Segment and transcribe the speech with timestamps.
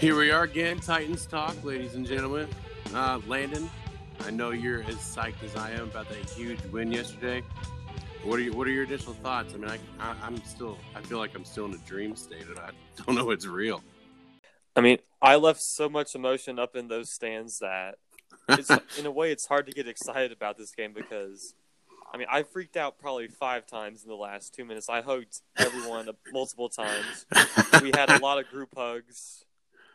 [0.00, 2.48] Here we are again, Titans Talk, ladies and gentlemen.
[2.94, 3.68] Uh, Landon,
[4.20, 7.42] I know you're as psyched as I am about that huge win yesterday.
[8.24, 9.52] What are your, what are your initial thoughts?
[9.52, 12.46] I mean, I, I I'm still I feel like I'm still in a dream state,
[12.46, 13.84] and I don't know it's real.
[14.74, 17.96] I mean, I left so much emotion up in those stands that
[18.48, 21.52] it's, in a way it's hard to get excited about this game because
[22.10, 24.88] I mean, I freaked out probably five times in the last two minutes.
[24.88, 27.26] I hugged everyone multiple times.
[27.82, 29.44] We had a lot of group hugs.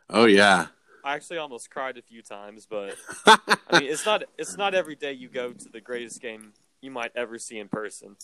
[0.09, 0.67] Oh yeah.
[1.03, 4.95] I actually almost cried a few times, but I mean, it's not it's not every
[4.95, 8.15] day you go to the greatest game you might ever see in person.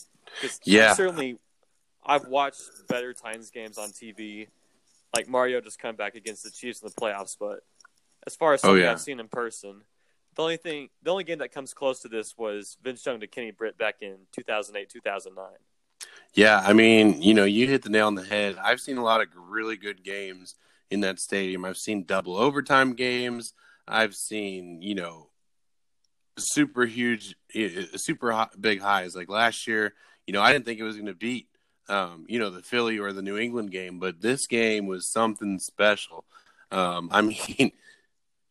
[0.63, 0.93] Yeah.
[0.93, 1.37] Certainly,
[2.03, 4.47] I've watched better Titans games on TV,
[5.15, 7.37] like Mariota's come back against the Chiefs in the playoffs.
[7.39, 7.59] But
[8.25, 8.91] as far as oh, something Oh, yeah.
[8.91, 9.83] I've seen in person,
[10.35, 13.27] the only thing, the only game that comes close to this was Vince Young to
[13.27, 15.45] Kenny Britt back in 2008, 2009.
[16.33, 18.57] Yeah, I mean, you know, you hit the nail on the head.
[18.57, 20.55] I've seen a lot of really good games
[20.91, 21.65] in that stadium.
[21.65, 23.53] I've seen double overtime games.
[23.87, 25.29] I've seen, you know,
[26.37, 29.15] super huge, eh, super big highs.
[29.15, 29.93] Like last year,
[30.27, 31.47] you know, I didn't think it was going to beat,
[31.89, 35.57] um, you know, the Philly or the New England game, but this game was something
[35.57, 36.25] special.
[36.71, 37.71] Um, I mean,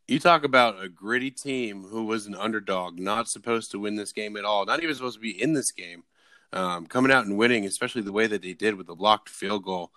[0.09, 4.13] you talk about a gritty team who was an underdog, not supposed to win this
[4.13, 6.05] game at all, not even supposed to be in this game
[6.53, 9.65] um, coming out and winning, especially the way that they did with the blocked field
[9.65, 9.93] goal.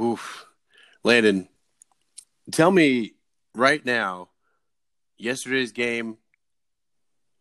[0.00, 0.46] Oof.
[1.04, 1.48] Landon,
[2.52, 3.14] tell me
[3.54, 4.30] right now,
[5.16, 6.18] yesterday's game,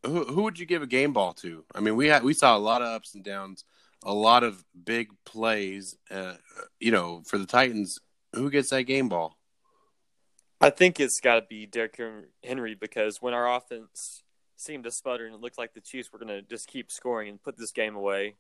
[0.06, 1.64] who, who would you give a game ball to?
[1.74, 3.64] I mean, we had we saw a lot of ups and downs,
[4.04, 5.96] a lot of big plays.
[6.12, 6.34] Uh,
[6.80, 8.00] you know, for the Titans,
[8.34, 9.38] who gets that game ball?
[10.60, 12.00] I think it's got to be Derrick
[12.44, 14.24] Henry because when our offense
[14.56, 17.28] seemed to sputter and it looked like the Chiefs were going to just keep scoring
[17.28, 18.36] and put this game away,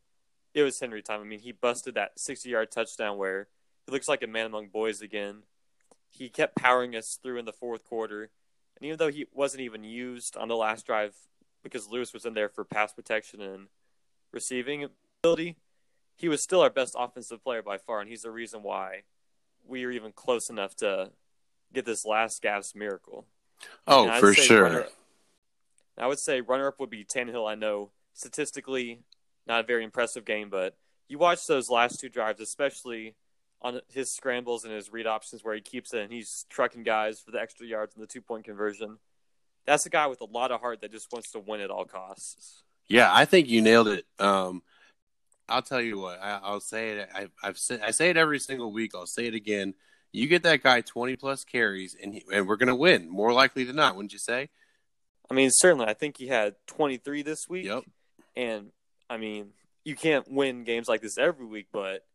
[0.53, 1.19] it was Henry time.
[1.19, 3.47] I mean, he busted that 60 yard touchdown where
[3.85, 5.43] he looks like a man among boys again.
[6.13, 8.29] He kept powering us through in the fourth quarter.
[8.77, 11.15] And even though he wasn't even used on the last drive
[11.63, 13.67] because Lewis was in there for pass protection and
[14.31, 14.87] receiving
[15.23, 15.57] ability,
[16.15, 17.99] he was still our best offensive player by far.
[17.99, 19.03] And he's the reason why
[19.65, 21.09] we were even close enough to
[21.73, 23.25] get this last gasp miracle.
[23.87, 24.63] Oh, for sure.
[24.63, 24.87] runner-
[25.97, 27.49] I would say runner up would be Tannehill.
[27.49, 28.99] I know statistically
[29.47, 30.75] not a very impressive game, but
[31.07, 33.15] you watch those last two drives, especially
[33.63, 37.19] on his scrambles and his read options where he keeps it and he's trucking guys
[37.19, 38.97] for the extra yards and the two point conversion.
[39.65, 41.85] That's a guy with a lot of heart that just wants to win at all
[41.85, 42.63] costs.
[42.87, 44.05] Yeah, I think you nailed it.
[44.19, 44.61] Um,
[45.47, 46.19] I'll tell you what.
[46.21, 47.09] I, I'll say it.
[47.13, 48.91] I, I've said, I say it every single week.
[48.93, 49.73] I'll say it again.
[50.11, 53.09] You get that guy twenty plus carries, and he, and we're gonna win.
[53.09, 54.49] More likely than not, wouldn't you say?
[55.31, 57.65] I mean, certainly, I think he had 23 this week.
[57.65, 57.83] Yep.
[58.35, 58.71] And
[59.09, 59.51] I mean,
[59.83, 62.05] you can't win games like this every week, but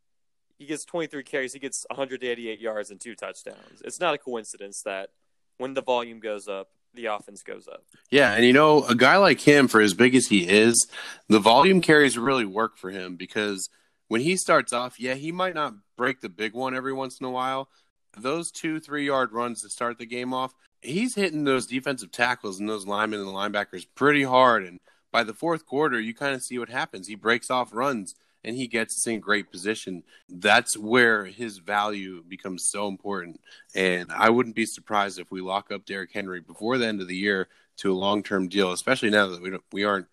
[0.58, 3.80] he gets 23 carries, he gets 188 yards and two touchdowns.
[3.84, 5.10] It's not a coincidence that
[5.58, 7.84] when the volume goes up, the offense goes up.
[8.10, 10.88] Yeah, and you know, a guy like him, for as big as he is,
[11.28, 13.68] the volume carries really work for him because
[14.08, 17.26] when he starts off, yeah, he might not break the big one every once in
[17.26, 17.68] a while.
[18.16, 22.58] Those two, three yard runs to start the game off, he's hitting those defensive tackles
[22.58, 24.64] and those linemen and the linebackers pretty hard.
[24.64, 24.80] And
[25.12, 27.06] by the fourth quarter, you kind of see what happens.
[27.06, 30.02] He breaks off runs and he gets us in great position.
[30.28, 33.40] That's where his value becomes so important.
[33.74, 37.08] And I wouldn't be surprised if we lock up Derrick Henry before the end of
[37.08, 37.48] the year
[37.78, 40.06] to a long term deal, especially now that we don't, we aren't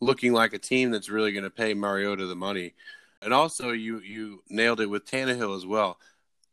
[0.00, 2.74] looking like a team that's really going to pay Mariota the money.
[3.20, 5.98] And also, you you nailed it with Tannehill as well.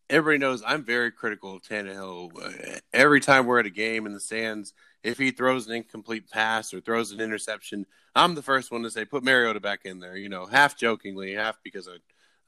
[0.09, 2.31] Everybody knows I'm very critical of Tannehill.
[2.43, 6.29] Uh, Every time we're at a game in the stands, if he throws an incomplete
[6.29, 9.99] pass or throws an interception, I'm the first one to say put Mariota back in
[9.99, 10.17] there.
[10.17, 11.97] You know, half jokingly, half because I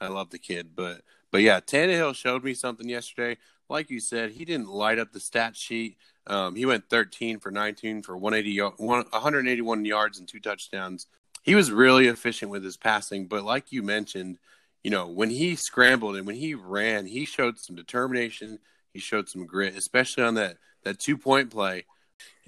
[0.04, 0.72] I love the kid.
[0.76, 1.02] But
[1.32, 3.38] but yeah, Tannehill showed me something yesterday.
[3.70, 5.98] Like you said, he didn't light up the stat sheet.
[6.28, 11.08] Um, he went 13 for 19 for 180, 181 yards and two touchdowns.
[11.44, 13.28] He was really efficient with his passing.
[13.28, 14.40] But like you mentioned,
[14.84, 18.60] you know, when he scrambled and when he ran, he showed some determination.
[18.94, 21.86] He showed some grit, especially on that that two point play.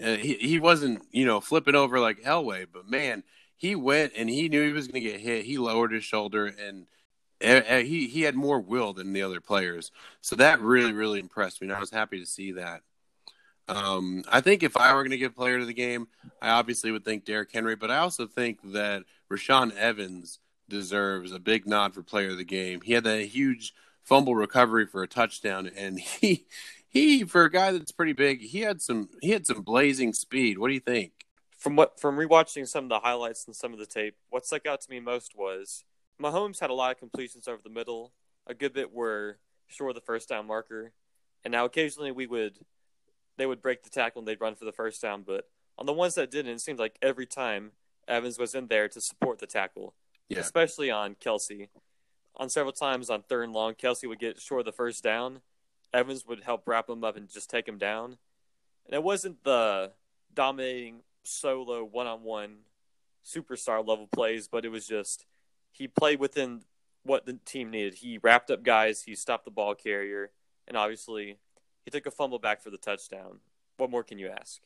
[0.03, 3.23] Uh, he he wasn't you know flipping over like Elway, but man,
[3.55, 5.45] he went and he knew he was going to get hit.
[5.45, 6.85] He lowered his shoulder and
[7.39, 9.91] he he had more will than the other players.
[10.21, 11.67] So that really really impressed me.
[11.67, 12.81] And I was happy to see that.
[13.67, 16.07] Um, I think if I were going to give player to the game,
[16.41, 21.39] I obviously would think Derrick Henry, but I also think that Rashaan Evans deserves a
[21.39, 22.81] big nod for player of the game.
[22.81, 26.45] He had that huge fumble recovery for a touchdown, and he
[26.87, 30.57] he for a guy that's pretty big, he had some he had some blazing speed.
[30.57, 31.11] What do you think?
[31.57, 34.65] From what from rewatching some of the highlights and some of the tape, what stuck
[34.65, 35.83] out to me most was
[36.21, 38.13] Mahomes had a lot of completions over the middle.
[38.45, 40.93] A good bit were short of the first down marker.
[41.43, 42.59] And now occasionally we would
[43.37, 45.45] they would break the tackle and they'd run for the first down, but
[45.77, 47.71] on the ones that didn't, it seemed like every time
[48.07, 49.95] Evans was in there to support the tackle,
[50.29, 50.39] Yeah.
[50.39, 51.69] especially on Kelsey.
[52.35, 55.41] On several times on third and long, Kelsey would get short of the first down.
[55.93, 58.17] Evans would help wrap him up and just take him down.
[58.85, 59.91] And it wasn't the
[60.33, 62.57] dominating solo one on one
[63.25, 65.25] superstar level plays, but it was just
[65.71, 66.61] he played within
[67.03, 67.95] what the team needed.
[67.95, 70.31] He wrapped up guys, he stopped the ball carrier,
[70.67, 71.37] and obviously
[71.85, 73.39] he took a fumble back for the touchdown.
[73.77, 74.61] What more can you ask?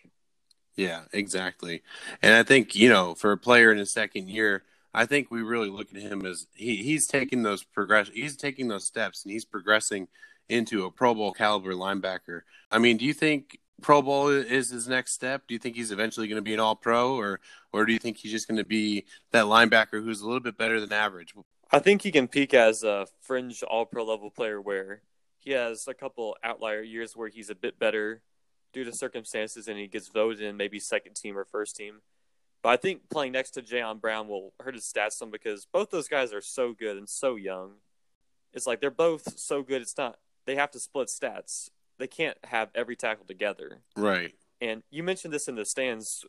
[0.75, 1.81] Yeah, exactly.
[2.21, 4.63] And I think, you know, for a player in his second year,
[4.97, 8.67] I think we really look at him as he, he's taking those progress he's taking
[8.67, 10.07] those steps and he's progressing
[10.49, 12.41] into a Pro Bowl caliber linebacker.
[12.71, 15.43] I mean, do you think Pro Bowl is his next step?
[15.47, 17.39] Do you think he's eventually going to be an all pro or
[17.71, 20.57] or do you think he's just going to be that linebacker who's a little bit
[20.57, 21.35] better than average?
[21.71, 25.03] I think he can peak as a fringe all pro level player where
[25.37, 28.23] he has a couple outlier years where he's a bit better
[28.73, 32.01] due to circumstances and he gets voted in maybe second team or first team.
[32.63, 35.89] But I think playing next to Jayon Brown will hurt his stats some because both
[35.89, 37.73] those guys are so good and so young.
[38.53, 39.81] It's like they're both so good.
[39.81, 41.69] It's not they have to split stats.
[41.99, 43.79] They can't have every tackle together.
[43.95, 44.33] Right.
[44.61, 46.25] And you mentioned this in the stands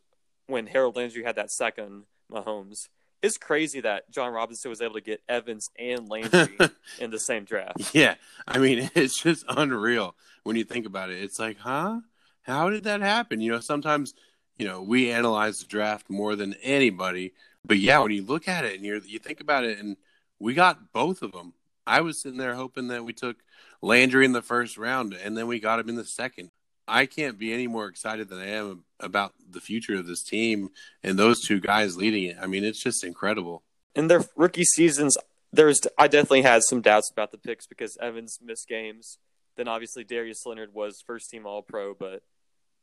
[0.46, 2.88] when Harold Landry had that second on Mahomes.
[3.22, 6.56] It's crazy that Jon Robinson was able to get Evans and Landry
[7.00, 7.94] in the same draft.
[7.94, 8.14] Yeah.
[8.46, 10.14] I mean, it's just unreal
[10.44, 11.22] when you think about it.
[11.22, 12.00] It's like, huh?
[12.42, 13.40] How did that happen?
[13.40, 14.14] You know, sometimes,
[14.58, 17.32] you know, we analyze the draft more than anybody.
[17.64, 19.96] But yeah, when you look at it and you you think about it, and
[20.38, 21.55] we got both of them.
[21.87, 23.37] I was sitting there hoping that we took
[23.81, 26.50] Landry in the first round, and then we got him in the second.
[26.87, 30.70] I can't be any more excited than I am about the future of this team
[31.02, 32.37] and those two guys leading it.
[32.40, 33.62] I mean, it's just incredible.
[33.94, 35.19] In their rookie seasons,
[35.52, 39.19] there's I definitely had some doubts about the picks because Evans missed games.
[39.56, 42.22] Then obviously Darius Leonard was first team All Pro, but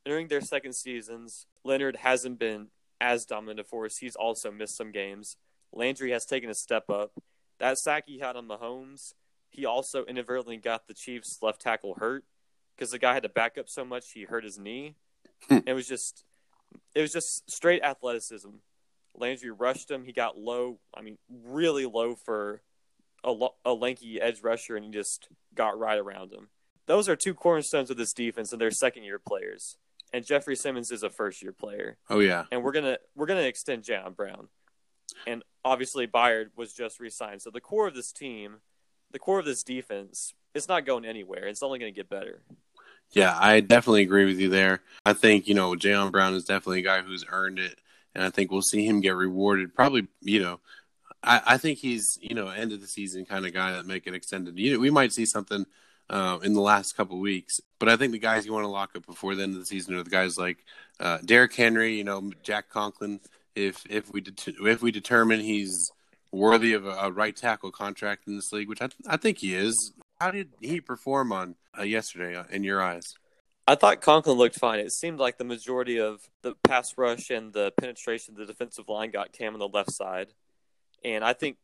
[0.06, 2.68] during their second seasons, Leonard hasn't been
[3.02, 3.98] as dominant a force.
[3.98, 5.38] He's also missed some games.
[5.74, 7.12] Landry has taken a step up.
[7.60, 9.14] That sack he had on Mahomes,
[9.50, 12.26] he also inadvertently got the Chiefs left tackle hurt
[12.76, 14.96] because the guy had to back up so much he hurt his knee.
[15.50, 15.60] Hmm.
[15.66, 16.24] it was just
[16.94, 18.50] it was just straight athleticism.
[19.16, 20.04] Landry rushed him.
[20.04, 20.80] He got low.
[20.94, 22.62] I mean, really low for
[23.24, 26.50] a, lo- a lanky edge rusher, and he just got right around him.
[26.86, 29.78] Those are two cornerstones of this defense, and they're second year players.
[30.16, 31.98] And Jeffrey Simmons is a first year player.
[32.10, 34.48] Oh yeah, And we're gonna we're gonna extend Jayon Brown,
[35.28, 37.42] and obviously Byard was just re-signed.
[37.42, 38.62] So the core of this team,
[39.12, 41.48] the core of this defense, it's not going anywhere.
[41.48, 42.44] It's only going to get better.
[43.12, 44.82] Yeah, I definitely agree with you there.
[45.06, 47.80] I think, you know, Jayon Brown is definitely a guy who's earned it.
[48.14, 49.76] And I think we'll see him get rewarded.
[49.76, 50.62] Probably, you know,
[51.22, 54.08] I, I think he's, you know, end of the season kind of guy that make
[54.08, 54.58] it extended.
[54.58, 55.66] You know, we might see something
[56.10, 57.60] uh, in the last couple weeks.
[57.80, 59.66] But I think the guys you want to lock up before the end of the
[59.66, 60.58] season are the guys like
[61.00, 63.20] uh, Derrick Henry, you know, Jack Conklin.
[63.56, 65.92] If if we det- if we determine he's
[66.32, 69.56] worthy of a, a right tackle contract in this league, which I, I think he
[69.56, 73.16] is, how did he perform on uh, yesterday uh, in your eyes?
[73.68, 74.80] I thought Conklin looked fine.
[74.80, 78.88] It seemed like the majority of the pass rush and the penetration of the defensive
[78.88, 80.28] line got Cam on the left side.
[81.04, 81.58] And I think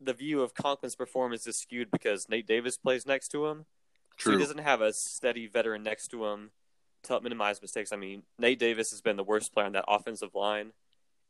[0.00, 3.66] the view of Conklin's performance is skewed because Nate Davis plays next to him.
[4.16, 4.38] So True.
[4.38, 6.50] he doesn't have a steady veteran next to him
[7.02, 7.92] to help minimize mistakes.
[7.92, 10.72] I mean, Nate Davis has been the worst player on that offensive line.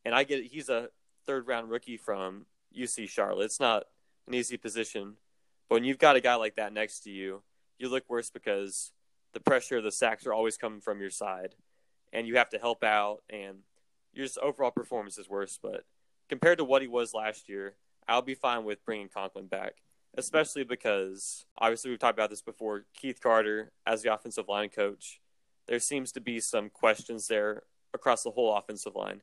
[0.04, 0.46] And I get it.
[0.46, 0.88] He's a
[1.26, 3.44] third round rookie from UC Charlotte.
[3.44, 3.84] It's not
[4.26, 5.16] an easy position.
[5.68, 7.42] But when you've got a guy like that next to you,
[7.78, 8.92] you look worse because
[9.32, 11.54] the pressure of the sacks are always coming from your side.
[12.12, 13.22] And you have to help out.
[13.28, 13.58] And
[14.12, 15.58] your overall performance is worse.
[15.62, 15.84] But
[16.28, 17.74] compared to what he was last year,
[18.10, 19.76] I'll be fine with bringing Conklin back
[20.16, 22.84] especially because obviously we've talked about this before.
[22.94, 25.20] Keith Carter, as the offensive line coach,
[25.68, 27.62] there seems to be some questions there
[27.94, 29.22] across the whole offensive line.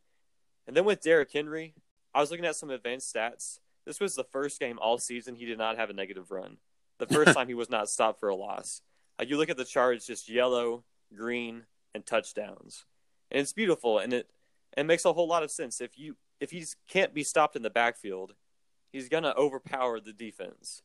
[0.65, 1.73] And then with Derrick Henry,
[2.13, 3.59] I was looking at some advanced stats.
[3.85, 6.57] This was the first game all season he did not have a negative run.
[6.99, 8.81] The first time he was not stopped for a loss.
[9.19, 10.83] Like you look at the chart, it's just yellow,
[11.15, 11.63] green,
[11.95, 12.85] and touchdowns,
[13.31, 14.29] and it's beautiful, and it
[14.75, 15.81] it makes a whole lot of sense.
[15.81, 18.35] If you if he can't be stopped in the backfield,
[18.91, 20.81] he's gonna overpower the defense.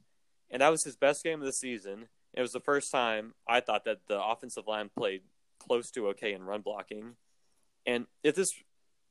[0.51, 2.09] And that was his best game of the season.
[2.35, 5.23] It was the first time I thought that the offensive line played
[5.59, 7.17] close to okay in run blocking.
[7.87, 8.55] And if this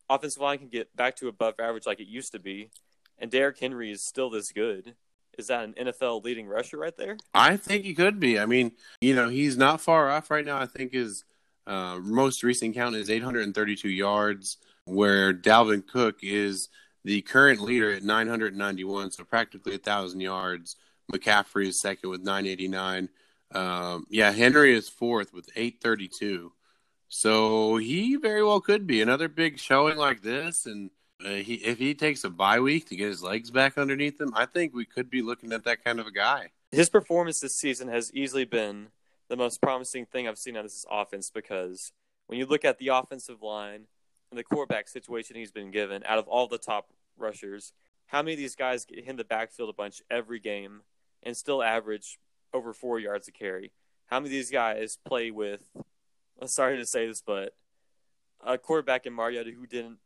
[0.10, 2.70] offensive line can get back to above average like it used to be,
[3.18, 4.96] and Derrick Henry is still this good,
[5.38, 7.18] is that an NFL leading rusher right there?
[7.34, 8.40] I think he could be.
[8.40, 10.58] I mean, you know, he's not far off right now.
[10.58, 11.24] I think his
[11.66, 16.70] uh, most recent count is 832 yards, where Dalvin Cook is
[17.04, 20.76] the current leader at 991, so practically a thousand yards.
[21.12, 23.10] McCaffrey is second with 989.
[23.54, 26.52] Um, yeah, Henry is fourth with 832.
[27.10, 30.66] So he very well could be another big showing like this.
[30.66, 30.90] And
[31.24, 34.34] uh, he, if he takes a bye week to get his legs back underneath him,
[34.36, 36.52] I think we could be looking at that kind of a guy.
[36.72, 38.88] His performance this season has easily been
[39.28, 41.92] the most promising thing I've seen out of this offense because
[42.28, 43.88] when you look at the offensive line
[44.32, 47.74] and the quarterback situation he's been given, out of all the top rushers,
[48.08, 50.82] how many of these guys get in the backfield a bunch every game
[51.24, 52.18] and still average
[52.54, 53.72] over four yards a carry?
[54.08, 55.62] How many of these guys play with,
[56.42, 57.54] I'm sorry to say this, but
[58.46, 60.00] a quarterback in Mariota who didn't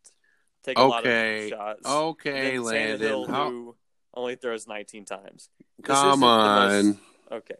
[0.63, 0.89] take a Okay.
[0.89, 1.86] lot of shots?
[1.88, 3.29] Okay, Tannehill, Landon.
[3.29, 3.75] How- who
[4.13, 5.50] only throws 19 times.
[5.84, 6.86] Come on.
[6.88, 7.00] most-
[7.32, 7.55] Okay.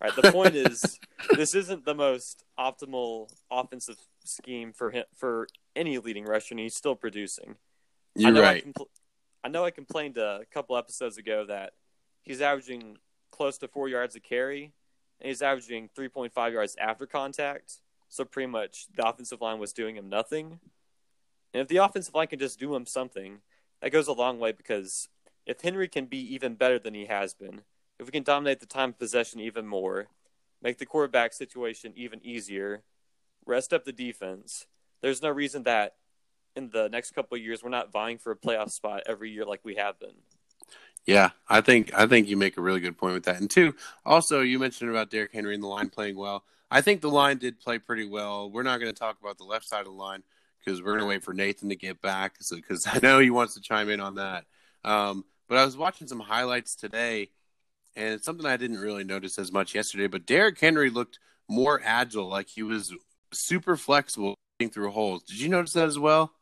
[0.00, 0.14] All right.
[0.22, 0.98] The point is,
[1.34, 5.48] this isn't the most optimal offensive scheme for him for
[5.78, 7.56] any leading rusher, and he's still producing.
[8.16, 8.66] I You're know I, right.
[8.66, 8.88] compl-
[9.44, 11.72] I know I complained a couple episodes ago that
[12.22, 12.98] he's averaging
[13.30, 14.72] close to four yards a carry,
[15.20, 17.76] and he's averaging 3.5 yards after contact.
[18.08, 20.60] So pretty much the offensive line was doing him nothing.
[21.54, 23.38] And if the offensive line can just do him something,
[23.80, 25.08] that goes a long way because
[25.46, 27.62] if Henry can be even better than he has been,
[27.98, 30.08] if we can dominate the time of possession even more,
[30.62, 32.82] make the quarterback situation even easier,
[33.46, 34.66] rest up the defense,
[35.00, 35.94] there's no reason that
[36.56, 39.44] in the next couple of years we're not vying for a playoff spot every year
[39.44, 40.14] like we have been.
[41.06, 43.40] Yeah, I think I think you make a really good point with that.
[43.40, 43.74] And two,
[44.04, 46.44] also you mentioned about Derrick Henry and the line playing well.
[46.70, 48.50] I think the line did play pretty well.
[48.50, 50.22] We're not going to talk about the left side of the line
[50.58, 53.54] because we're going to wait for Nathan to get back because I know he wants
[53.54, 54.44] to chime in on that.
[54.84, 57.30] Um, but I was watching some highlights today,
[57.96, 60.08] and it's something I didn't really notice as much yesterday.
[60.08, 62.94] But Derrick Henry looked more agile, like he was
[63.32, 64.34] super flexible
[64.66, 65.22] through holes.
[65.22, 66.32] Did you notice that as well?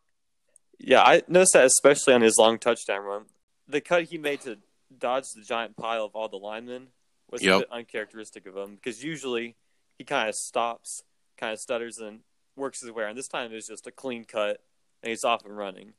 [0.78, 3.24] Yeah, I noticed that especially on his long touchdown run.
[3.68, 4.56] The cut he made to
[4.98, 6.88] dodge the giant pile of all the linemen
[7.30, 7.54] was Yep.
[7.54, 9.56] a bit uncharacteristic of him because usually
[9.98, 11.02] he kind of stops,
[11.36, 12.20] kind of stutters, and
[12.56, 13.16] works his way around.
[13.16, 14.62] This time it was just a clean cut
[15.02, 15.92] and he's off and running.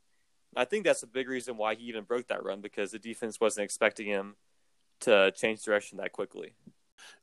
[0.56, 3.38] I think that's a big reason why he even broke that run because the defense
[3.40, 4.34] wasn't expecting him
[5.00, 6.54] to change direction that quickly.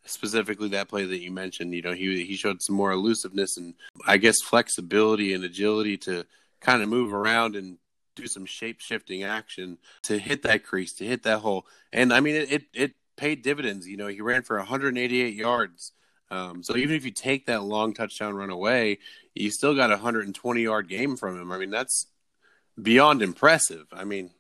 [0.06, 3.74] Specifically that play that you mentioned, you know, he he showed some more elusiveness and
[4.06, 6.26] I guess flexibility and agility to
[6.60, 7.78] kind of move around and
[8.16, 11.66] do some shape shifting action to hit that crease, to hit that hole.
[11.92, 13.88] And I mean, it it, it paid dividends.
[13.88, 15.92] You know, he ran for 188 yards.
[16.32, 19.00] Um, so even if you take that long touchdown run away,
[19.36, 21.52] you still got a 120 yard game from him.
[21.52, 22.08] I mean, that's
[22.82, 23.86] beyond impressive.
[23.94, 24.32] I mean,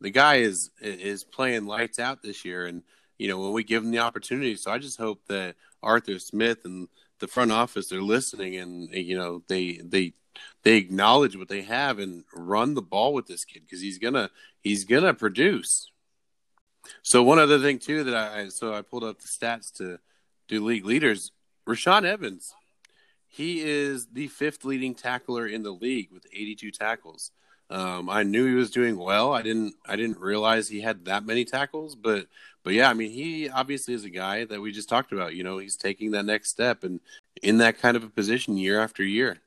[0.00, 2.82] the guy is is playing lights out this year, and
[3.18, 4.56] you know when we give them the opportunity.
[4.56, 6.88] So I just hope that Arthur Smith and
[7.20, 10.14] the front office are listening, and you know they they
[10.62, 14.30] they acknowledge what they have and run the ball with this kid because he's gonna
[14.60, 15.90] he's gonna produce.
[17.02, 19.98] So one other thing too that I so I pulled up the stats to
[20.48, 21.32] do league leaders.
[21.66, 22.54] Rashaan Evans,
[23.26, 27.30] he is the fifth leading tackler in the league with 82 tackles.
[27.74, 29.32] Um, I knew he was doing well.
[29.32, 29.74] I didn't.
[29.84, 32.28] I didn't realize he had that many tackles, but
[32.62, 35.34] but yeah, I mean, he obviously is a guy that we just talked about.
[35.34, 37.00] You know, he's taking that next step and
[37.42, 39.38] in that kind of a position year after year.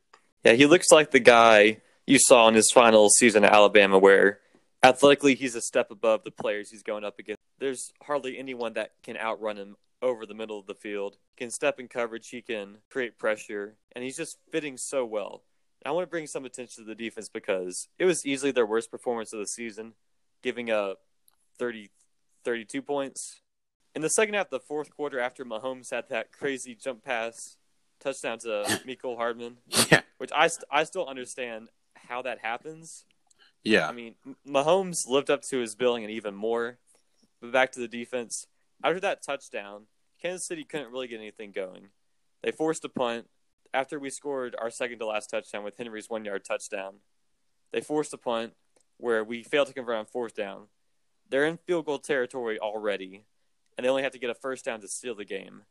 [0.43, 4.39] Yeah, he looks like the guy you saw in his final season at Alabama, where
[4.83, 7.39] athletically he's a step above the players he's going up against.
[7.59, 11.15] There's hardly anyone that can outrun him over the middle of the field.
[11.37, 15.43] He can step in coverage, he can create pressure, and he's just fitting so well.
[15.85, 18.91] I want to bring some attention to the defense because it was easily their worst
[18.91, 19.93] performance of the season,
[20.43, 20.99] giving up
[21.59, 21.89] 30,
[22.43, 23.41] 32 points.
[23.95, 27.57] In the second half the fourth quarter, after Mahomes had that crazy jump pass
[27.99, 29.57] touchdown to Mecole Hardman,
[29.91, 33.05] Yeah, which I, st- I still understand how that happens.
[33.63, 34.15] yeah, I mean,
[34.47, 36.77] Mahomes lived up to his billing and even more.
[37.41, 38.47] But back to the defense.
[38.83, 39.83] After that touchdown,
[40.21, 41.89] Kansas City couldn't really get anything going.
[42.43, 43.27] They forced a punt.
[43.73, 46.95] After we scored our second to last touchdown with Henry's one yard touchdown,
[47.71, 48.53] they forced a punt
[48.97, 50.67] where we failed to convert on fourth down.
[51.29, 53.23] They're in field goal territory already,
[53.77, 55.63] and they only have to get a first down to seal the game.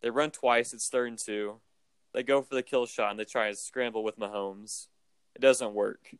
[0.00, 1.60] They run twice, it's third and two.
[2.12, 4.86] They go for the kill shot and they try and scramble with Mahomes.
[5.34, 6.14] It doesn't work.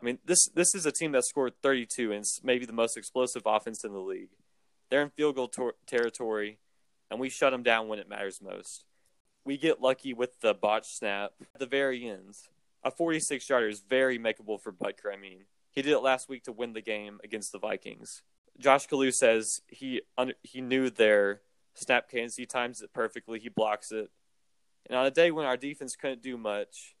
[0.00, 2.96] I mean, this this is a team that scored 32 and is maybe the most
[2.96, 4.30] explosive offense in the league.
[4.90, 6.58] They're in field goal tor- territory,
[7.10, 8.84] and we shut them down when it matters most.
[9.44, 12.36] We get lucky with the botch snap at the very end.
[12.82, 15.12] A 46 yarder is very makeable for Butker.
[15.12, 18.22] I mean, he did it last week to win the game against the Vikings.
[18.58, 21.40] Josh Kalu says he un- he knew their
[21.74, 22.36] snap cadence.
[22.36, 23.38] He times it perfectly.
[23.38, 24.10] He blocks it.
[24.88, 26.94] And on a day when our defense couldn't do much,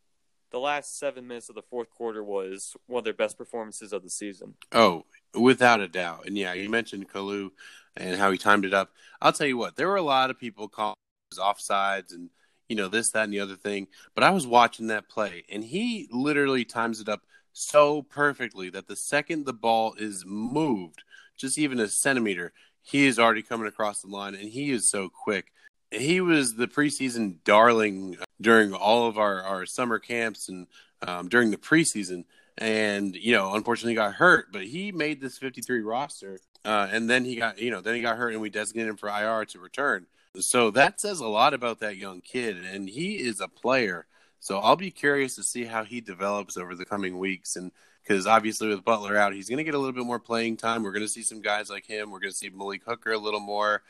[0.50, 4.02] the last seven minutes of the fourth quarter was one of their best performances of
[4.02, 4.54] the season.
[4.72, 5.04] Oh,
[5.34, 6.26] without a doubt.
[6.26, 7.50] And yeah, you mentioned Kalu
[7.96, 8.90] and how he timed it up.
[9.20, 10.96] I'll tell you what, there were a lot of people calling
[11.38, 12.30] offsides and
[12.68, 13.88] you know this, that, and the other thing.
[14.14, 17.22] But I was watching that play, and he literally times it up
[17.52, 21.02] so perfectly that the second the ball is moved,
[21.36, 25.08] just even a centimeter, he is already coming across the line, and he is so
[25.08, 25.52] quick.
[25.90, 30.68] He was the preseason darling during all of our, our summer camps and
[31.02, 32.24] um, during the preseason.
[32.58, 36.38] And, you know, unfortunately got hurt, but he made this 53 roster.
[36.64, 38.96] Uh, and then he got, you know, then he got hurt and we designated him
[38.96, 40.06] for IR to return.
[40.38, 42.56] So that says a lot about that young kid.
[42.64, 44.06] And he is a player.
[44.38, 47.56] So I'll be curious to see how he develops over the coming weeks.
[47.56, 47.72] And
[48.02, 50.82] because obviously with Butler out, he's going to get a little bit more playing time.
[50.82, 52.10] We're going to see some guys like him.
[52.10, 53.82] We're going to see Malik Hooker a little more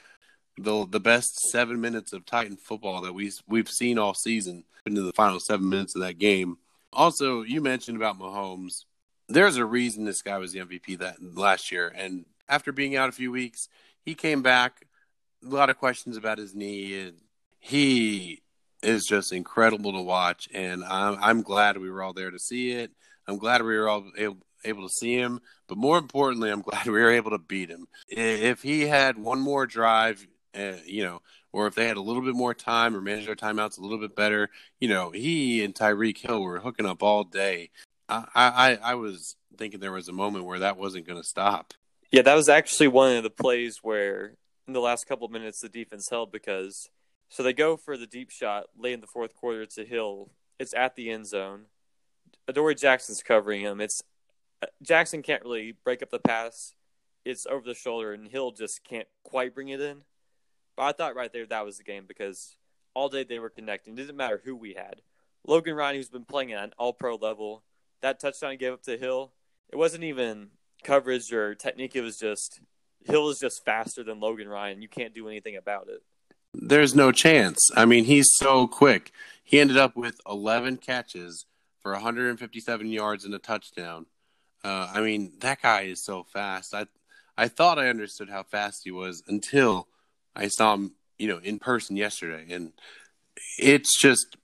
[0.59, 5.03] the the best seven minutes of Titan football that we we've seen all season into
[5.03, 6.59] the final seven minutes of that game.
[6.93, 8.85] Also, you mentioned about Mahomes.
[9.29, 13.09] There's a reason this guy was the MVP that last year, and after being out
[13.09, 13.69] a few weeks,
[14.05, 14.87] he came back.
[15.45, 17.17] A lot of questions about his knee, and
[17.59, 18.43] he
[18.83, 20.49] is just incredible to watch.
[20.53, 22.91] And I'm I'm glad we were all there to see it.
[23.27, 26.87] I'm glad we were all able, able to see him, but more importantly, I'm glad
[26.87, 27.87] we were able to beat him.
[28.09, 32.23] If he had one more drive, uh, you know, or if they had a little
[32.23, 35.75] bit more time or managed their timeouts a little bit better, you know, he and
[35.75, 37.71] Tyreek Hill were hooking up all day.
[38.09, 41.75] I, I, I was thinking there was a moment where that wasn't going to stop.
[42.11, 44.35] Yeah, that was actually one of the plays where
[44.67, 46.91] in the last couple of minutes the defense held because
[47.29, 50.31] so they go for the deep shot late in the fourth quarter to Hill.
[50.59, 51.67] It's at the end zone.
[52.49, 53.81] Adoree Jackson's covering him.
[53.81, 54.03] It's
[54.83, 56.75] Jackson can't really break up the pass.
[57.25, 60.03] It's over the shoulder, and Hill just can't quite bring it in.
[60.77, 62.57] But I thought right there that was the game because
[62.95, 63.95] all day they were connecting.
[63.95, 65.03] It didn't matter who we had.
[65.47, 67.63] Logan Ryan, who's been playing at an all pro level,
[68.03, 69.33] that touchdown he gave up to Hill,
[69.71, 70.49] it wasn't even
[70.83, 71.95] coverage or technique.
[71.95, 72.61] It was just
[73.05, 74.83] Hill is just faster than Logan Ryan.
[74.83, 76.03] You can't do anything about it.
[76.53, 77.71] There's no chance.
[77.77, 79.13] I mean, he's so quick.
[79.43, 81.47] He ended up with 11 catches
[81.81, 84.07] for 157 yards and a touchdown.
[84.63, 86.75] Uh, I mean, that guy is so fast.
[86.75, 86.87] I
[87.41, 89.89] I thought I understood how fast he was until
[90.37, 92.75] I saw him, you know, in person yesterday, and
[93.59, 94.37] it's just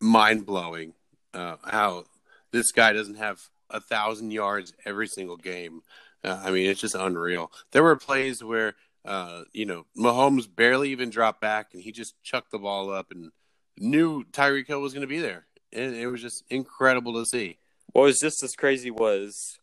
[0.00, 0.94] mind blowing
[1.32, 2.04] uh, how
[2.52, 5.82] this guy doesn't have a thousand yards every single game.
[6.24, 7.52] Uh, I mean, it's just unreal.
[7.72, 12.20] There were plays where, uh, you know, Mahomes barely even dropped back, and he just
[12.22, 13.30] chucked the ball up and
[13.76, 15.46] knew Tyreek Hill was going to be there.
[15.72, 17.58] And it was just incredible to see.
[17.92, 19.58] What was just as crazy was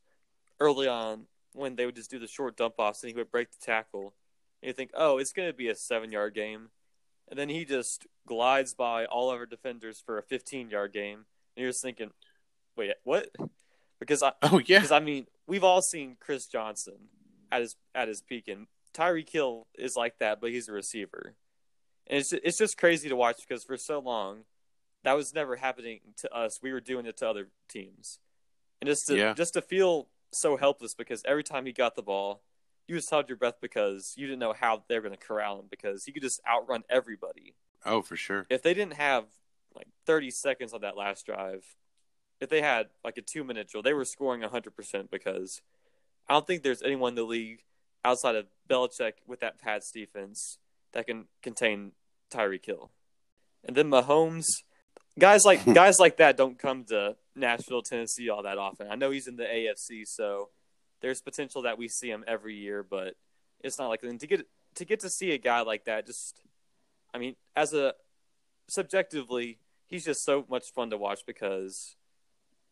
[0.60, 3.50] early on when they would just do the short dump offs and he would break
[3.52, 4.14] the tackle
[4.62, 6.70] and you think, oh, it's going to be a seven yard game.
[7.30, 11.26] And then he just glides by all of our defenders for a 15 yard game.
[11.56, 12.12] And you're just thinking,
[12.76, 13.30] wait, what?
[14.00, 17.10] Because I, oh yeah, because I mean, we've all seen Chris Johnson
[17.52, 21.36] at his at his peak, and Tyreek Hill is like that, but he's a receiver,
[22.08, 24.46] and it's it's just crazy to watch because for so long,
[25.04, 26.62] that was never happening to us.
[26.64, 28.18] We were doing it to other teams,
[28.82, 29.34] and just to yeah.
[29.34, 32.42] just to feel so helpless because every time he got the ball,
[32.88, 35.60] you just held your breath because you didn't know how they were going to corral
[35.60, 37.56] him because he could just outrun everybody.
[37.86, 38.46] Oh, for sure.
[38.50, 39.26] If they didn't have
[39.76, 41.66] like 30 seconds on that last drive,
[42.42, 45.62] if they had like a two minute drill, they were scoring 100% because
[46.28, 47.60] I don't think there's anyone in the league
[48.04, 50.58] outside of Belichick with that Pats defense
[50.92, 51.92] that can contain
[52.34, 52.90] Tyreek Hill.
[53.64, 54.48] And then Mahomes,
[55.20, 58.88] guys like guys like that don't come to Nashville, Tennessee all that often.
[58.90, 60.50] I know he's in the AFC, so
[61.02, 63.16] there's potential that we see him every year, but
[63.64, 66.08] it's not like and to get to get to see a guy like that.
[66.08, 66.42] Just,
[67.14, 67.94] I mean, as a
[68.68, 71.96] subjectively, he's just so much fun to watch because,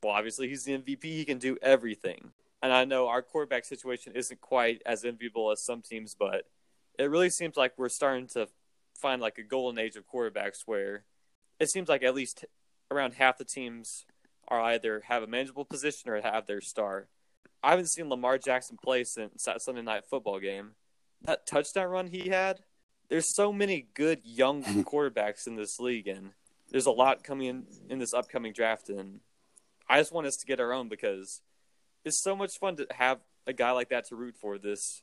[0.04, 1.04] well, obviously he's the MVP.
[1.04, 2.32] He can do everything,
[2.62, 6.46] and I know our quarterback situation isn't quite as enviable as some teams, but
[6.98, 8.48] it really seems like we're starting to
[8.96, 11.04] find like a golden age of quarterbacks where
[11.60, 12.46] it seems like at least
[12.92, 14.06] around half the teams
[14.48, 17.08] are either have a manageable position or have their star.
[17.62, 20.72] I haven't seen Lamar Jackson play since that Sunday night football game.
[21.24, 22.62] That touchdown run he had.
[23.10, 26.32] There's so many good young quarterbacks in this league, and
[26.70, 28.90] there's a lot coming in in this upcoming draft.
[28.90, 29.20] And
[29.90, 31.42] I just want us to get our own because
[32.06, 34.58] it's so much fun to have a guy like that to root for.
[34.58, 35.02] This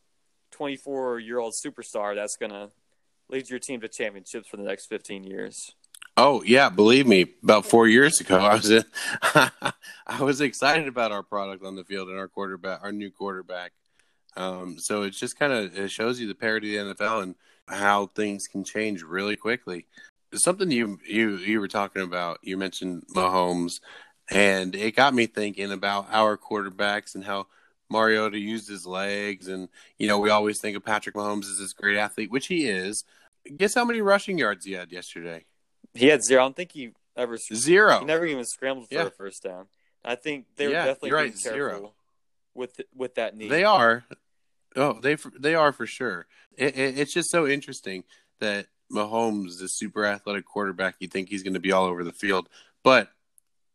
[0.52, 2.70] 24 year old superstar that's gonna
[3.28, 5.72] lead your team to championships for the next 15 years.
[6.16, 7.26] Oh yeah, believe me.
[7.42, 8.84] About four years ago, I was in,
[9.22, 13.72] I was excited about our product on the field and our quarterback, our new quarterback.
[14.36, 17.34] Um, so it's just kind of it shows you the parity of the NFL and
[17.68, 19.86] how things can change really quickly.
[20.32, 22.38] Something you you you were talking about.
[22.42, 23.80] You mentioned Mahomes,
[24.30, 27.46] and it got me thinking about our quarterbacks and how
[27.90, 29.48] Mariota used his legs.
[29.48, 32.66] And you know, we always think of Patrick Mahomes as this great athlete, which he
[32.68, 33.04] is
[33.56, 35.44] Guess how many rushing yards he had yesterday?
[35.94, 36.42] He had zero.
[36.42, 38.00] I don't think he ever zero.
[38.00, 39.06] He never even scrambled for Yeah.
[39.06, 39.66] a first down.
[40.04, 41.92] I think they're Yeah, definitely you're being right, careful zero.
[42.54, 43.48] with with that knee.
[43.48, 44.04] They are.
[44.74, 46.26] Oh, they they are for sure.
[46.56, 48.04] It, it, it's just so interesting
[48.40, 52.12] that Mahomes, the super athletic quarterback, you think he's going to be all over the
[52.12, 52.48] field,
[52.82, 53.10] but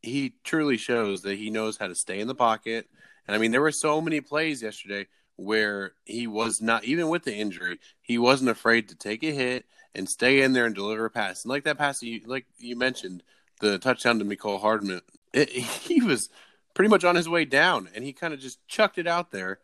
[0.02, 2.88] he truly shows that he knows how to stay in the pocket.
[3.28, 7.24] And I mean, there were so many plays yesterday where he was not even with
[7.24, 11.06] the injury, he wasn't afraid to take a hit and stay in there and deliver
[11.06, 11.44] a pass.
[11.44, 13.24] And like that pass, you like you mentioned,
[13.60, 15.02] the touchdown to Mecole Hardman,
[15.34, 16.30] it, he was
[16.74, 19.60] pretty much on his way down, and he kind of just chucked it out there,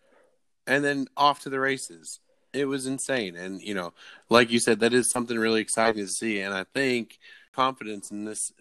[0.65, 2.19] and then off to the races.
[2.53, 3.93] It was insane, and you know,
[4.29, 6.39] like you said, that is something really exciting to see.
[6.39, 7.19] And I think
[7.53, 8.51] confidence in this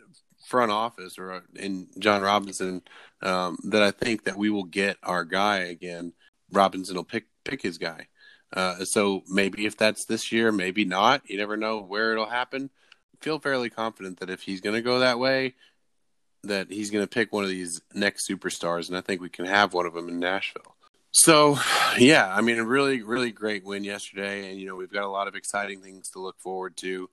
[0.46, 2.82] front office or in Jon Robinson
[3.22, 6.12] um, that I think that we will get our guy again.
[6.52, 8.06] Robinson will pick pick his guy.
[8.52, 11.28] Uh, so maybe if that's this year, maybe not.
[11.28, 12.70] You never know where it'll happen.
[13.20, 15.54] Feel fairly confident that if he's going to go that way,
[16.44, 19.46] that he's going to pick one of these next superstars, and I think we can
[19.46, 20.76] have one of them in Nashville.
[21.10, 21.58] So,
[21.98, 25.08] yeah, I mean, a really, really great win yesterday, and you know we've got a
[25.10, 27.10] lot of exciting things to look forward to.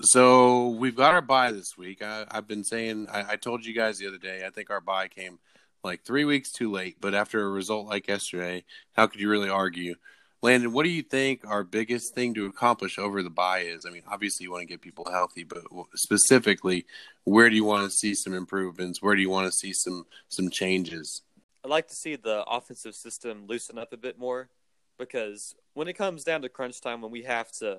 [0.00, 2.02] So we've got our bye this week.
[2.02, 4.80] I, I've been saying, I, I told you guys the other day, I think our
[4.80, 5.38] bye came
[5.82, 6.96] like three weeks too late.
[7.00, 9.94] But after a result like yesterday, how could you really argue?
[10.42, 13.86] Landon, what do you think our biggest thing to accomplish over the bye is?
[13.86, 15.62] I mean, obviously you want to get people healthy, but
[15.94, 16.84] specifically,
[17.24, 19.00] where do you want to see some improvements?
[19.00, 21.22] Where do you want to see some some changes?
[21.64, 24.50] I'd like to see the offensive system loosen up a bit more
[24.98, 27.78] because when it comes down to crunch time, when we have to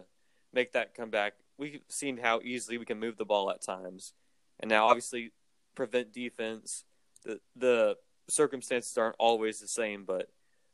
[0.52, 4.14] make that comeback, we've seen how easily we can move the ball at times.
[4.60, 5.32] And now, obviously,
[5.76, 6.84] prevent defense.
[7.24, 7.98] The the
[8.30, 10.30] circumstances aren't always the same, but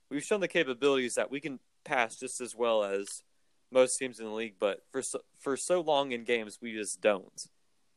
[0.10, 3.24] we've shown the capabilities that we can pass just as well as
[3.72, 4.56] most teams in the league.
[4.60, 7.48] But for so, for so long in games, we just don't.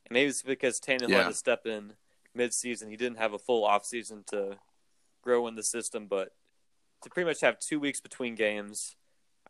[0.06, 1.22] And maybe it's because Tannehill Yeah.
[1.22, 1.94] had to step in
[2.34, 2.90] mid-season.
[2.90, 4.58] He didn't have a full off-season to
[5.22, 6.34] grow in the system, but
[7.02, 8.96] to pretty much have two weeks between games,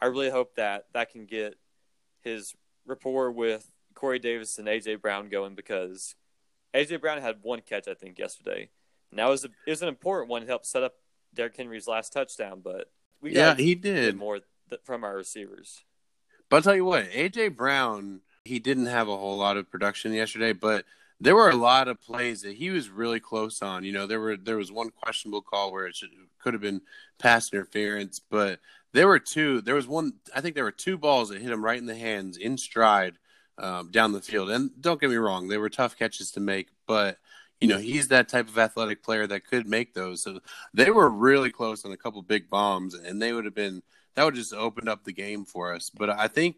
[0.00, 1.58] I really hope that that can get
[2.22, 2.54] his
[2.86, 6.14] rapport with Corey Davis and AJ Brown going because
[6.74, 8.70] AJ Brown had one catch I think yesterday,
[9.10, 10.94] and that was it was an important one to help set up
[11.34, 12.60] Derrick Henry's last touchdown.
[12.62, 14.16] But we Yeah, got he did.
[14.16, 15.84] more th- from our receivers.
[16.48, 20.12] But I'll tell you what, AJ Brown, he didn't have a whole lot of production
[20.12, 20.84] yesterday, but
[21.20, 23.84] there were a lot of plays that he was really close on.
[23.84, 26.82] You know, there were there was one questionable call where it should, could have been
[27.18, 28.60] pass interference, but
[28.96, 29.60] there were two.
[29.60, 30.14] There was one.
[30.34, 33.18] I think there were two balls that hit him right in the hands in stride
[33.58, 34.48] um, down the field.
[34.48, 37.18] And don't get me wrong, they were tough catches to make, but
[37.60, 40.22] you know he's that type of athletic player that could make those.
[40.22, 40.40] So
[40.72, 43.82] they were really close on a couple big bombs, and they would have been
[44.14, 45.90] that would just opened up the game for us.
[45.90, 46.56] But I think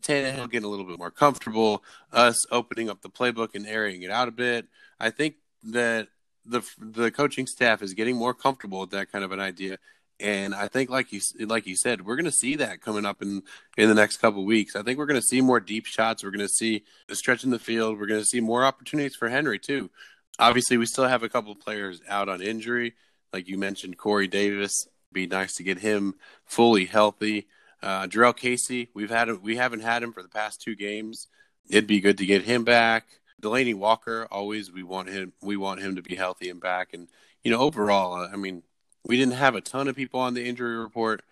[0.00, 4.10] Tannehill getting a little bit more comfortable, us opening up the playbook and airing it
[4.10, 4.66] out a bit.
[4.98, 6.08] I think that
[6.44, 9.78] the the coaching staff is getting more comfortable with that kind of an idea.
[10.20, 13.22] And I think, like you like you said, we're going to see that coming up
[13.22, 13.42] in
[13.78, 14.76] in the next couple weeks.
[14.76, 16.22] I think we're going to see more deep shots.
[16.22, 17.98] We're going to see the stretch in the field.
[17.98, 19.90] We're going to see more opportunities for Henry too.
[20.38, 22.94] Obviously, we still have a couple of players out on injury,
[23.32, 24.88] like you mentioned, Corey Davis.
[25.12, 27.48] Be nice to get him fully healthy.
[27.82, 31.28] Uh, Jurrell Casey, we've had him, we haven't had him for the past two games.
[31.68, 33.06] It'd be good to get him back.
[33.40, 36.92] Delanie Walker, always we want him we want him to be healthy and back.
[36.92, 37.08] And
[37.42, 38.62] you know, overall, uh, I mean,
[39.04, 41.22] we didn't have a ton of people on the injury report.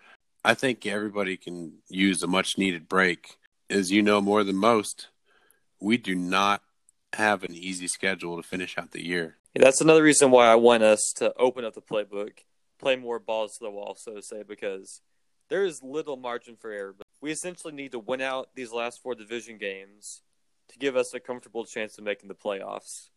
[0.43, 3.37] I think everybody can use a much needed break.
[3.69, 5.07] As you know more than most,
[5.79, 6.61] we do not
[7.13, 9.37] have an easy schedule to finish out the year.
[9.53, 12.39] Yeah, that's another reason why I want us to open up the playbook,
[12.79, 15.01] play more balls to the wall, so to say, because
[15.49, 16.93] there is little margin for error.
[16.97, 20.21] But we essentially need to win out these last four division games
[20.69, 23.09] to give us a comfortable chance of making the playoffs.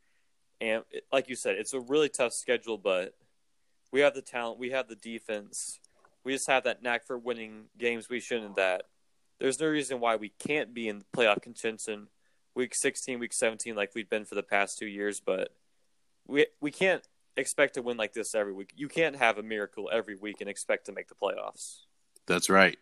[0.61, 3.15] And like you said, it's a really tough schedule, but
[3.93, 5.79] we have the talent, we have the defense,
[6.25, 8.57] we just have that knack for winning games we shouldn't.
[8.57, 8.85] That
[9.39, 12.09] there's no reason why we can't be in playoff contention
[12.55, 15.21] week 16, week 17, like we've been for the past two years.
[15.21, 15.51] But
[16.27, 18.73] we we can't expect to win like this every week.
[18.77, 21.81] You can't have a miracle every week and expect to make the playoffs.
[22.27, 22.79] That's right.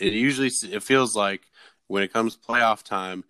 [0.00, 1.42] It usually it feels like
[1.86, 3.24] when it comes playoff time,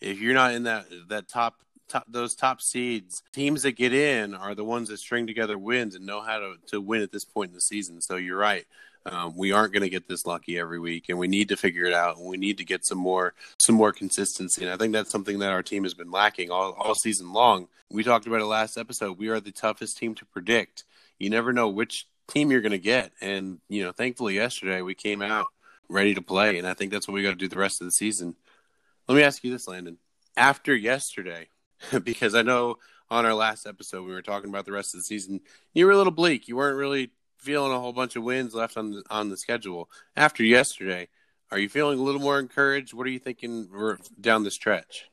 [0.00, 4.34] if you're not in that that top top those top seeds, teams that get in
[4.34, 7.24] are the ones that string together wins and know how to to win at this
[7.24, 8.00] point in the season.
[8.00, 8.66] So you're right.
[9.06, 11.86] Um, we aren't going to get this lucky every week, and we need to figure
[11.86, 12.18] it out.
[12.18, 14.62] And we need to get some more some more consistency.
[14.62, 17.68] And I think that's something that our team has been lacking all all season long.
[17.90, 19.18] We talked about it last episode.
[19.18, 20.84] We are the toughest team to predict.
[21.18, 24.94] You never know which team you're going to get, and you know, thankfully yesterday we
[24.94, 25.46] came out
[25.88, 27.86] ready to play, and I think that's what we got to do the rest of
[27.86, 28.36] the season.
[29.08, 29.98] Let me ask you this, Landon.
[30.36, 31.48] After yesterday,
[32.04, 32.76] because I know
[33.10, 35.40] on our last episode we were talking about the rest of the season,
[35.74, 36.48] you were a little bleak.
[36.48, 39.90] You weren't really feeling a whole bunch of wins left on the, on the schedule.
[40.16, 41.08] After yesterday,
[41.50, 42.94] are you feeling a little more encouraged?
[42.94, 43.68] What are you thinking
[44.20, 45.06] down the stretch?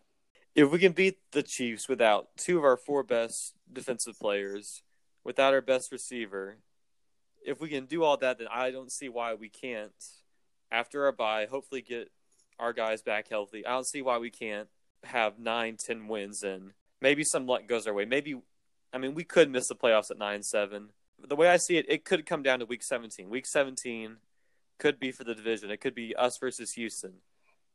[0.53, 4.82] If we can beat the Chiefs without two of our four best defensive players,
[5.23, 6.58] without our best receiver,
[7.45, 9.91] if we can do all that, then I don't see why we can't,
[10.71, 12.12] after our bye, hopefully get
[12.60, 13.65] our guys back healthy.
[13.65, 14.67] I don't see why we can't
[15.03, 18.05] have nine, ten wins and maybe some luck goes our way.
[18.05, 18.39] Maybe,
[18.93, 20.89] I mean, we could miss the playoffs at nine, seven.
[21.27, 23.29] The way I see it, it could come down to week 17.
[23.29, 24.17] Week 17
[24.77, 25.71] could be for the division.
[25.71, 27.13] It could be us versus Houston.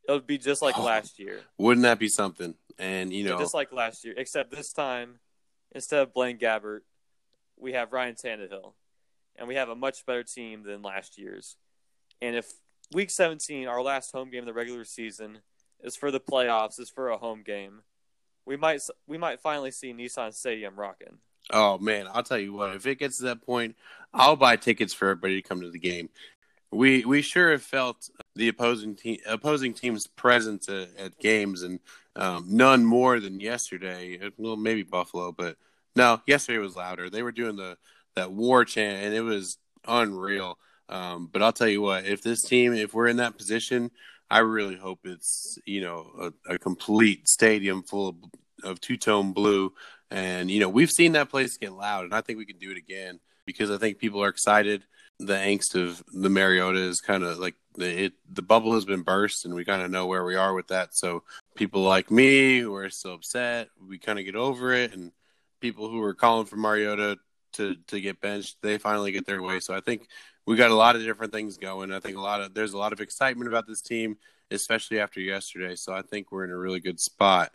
[0.09, 1.41] It would be just like oh, last year.
[1.59, 2.55] Wouldn't that be something?
[2.79, 5.21] And you know, just like last year, except this time,
[5.73, 6.81] instead of Blaine Gabbert,
[7.57, 8.73] we have Ryan Tannehill,
[9.37, 11.57] and we have a much better team than last year's.
[12.21, 12.47] And if
[12.93, 15.39] Week 17, our last home game of the regular season,
[15.83, 17.83] is for the playoffs, is for a home game,
[18.47, 21.19] we might we might finally see Nissan Stadium rocking.
[21.51, 22.75] Oh man, I'll tell you what.
[22.75, 23.77] If it gets to that point,
[24.13, 26.09] I'll buy tickets for everybody to come to the game.
[26.71, 31.81] We we sure have felt the opposing team opposing team's presence at, at games, and
[32.17, 34.19] um, none more than yesterday.
[34.37, 35.57] Well, maybe Buffalo, but
[35.95, 37.11] no, yesterday was louder.
[37.11, 37.77] They were doing the
[38.17, 40.59] that war chant, and it was unreal.
[40.89, 43.91] Um, but I'll tell you what, if this team, if we're in that position,
[44.33, 48.17] I really hope it's you know a, a complete stadium full of,
[48.65, 49.73] of two tone blue,
[50.11, 52.71] and you know we've seen that place get loud, and I think we can do
[52.71, 54.85] it again because I think people are excited
[55.19, 59.03] the angst of the Mariota is kind of like the it, the bubble has been
[59.03, 60.95] burst, and we kind of know where we are with that.
[60.95, 61.23] So
[61.55, 65.13] people like me who are still upset, we kind of get over it, and
[65.61, 67.19] people who are calling for Mariota
[67.55, 69.61] to to get benched, they finally get their way.
[69.61, 70.09] So I think
[70.47, 71.93] we got a lot of different things going.
[71.93, 74.17] I think a lot of there's a lot of excitement about this team,
[74.51, 75.75] especially after yesterday.
[75.77, 77.53] So I think we're in a really good spot.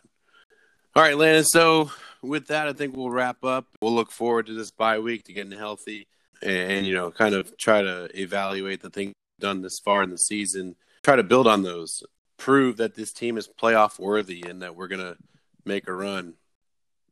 [0.96, 1.44] All right, Landon.
[1.44, 1.90] So
[2.22, 3.66] with that, I think we'll wrap up.
[3.80, 6.08] We'll look forward to this bye week to getting healthy
[6.42, 10.18] and you know kind of try to evaluate the things done this far in the
[10.18, 12.02] season try to build on those
[12.36, 15.16] prove that this team is playoff worthy and that we're to
[15.64, 16.34] make a run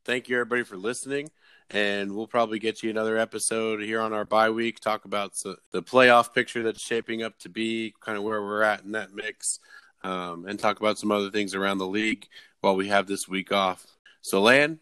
[0.05, 1.31] thank you everybody for listening
[1.71, 5.35] and we'll probably get you another episode here on our bye week talk about
[5.73, 9.13] the playoff picture that's shaping up to be kind of where we're at in that
[9.13, 9.59] mix
[10.05, 12.27] um, and talk about some other things around the league
[12.61, 13.87] while we have this week off
[14.21, 14.79] so lan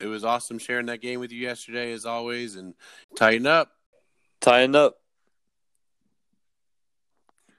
[0.00, 2.56] it was awesome sharing that game with you yesterday, as always.
[2.56, 2.74] And
[3.16, 3.70] Titan up.
[4.40, 4.99] Titan up.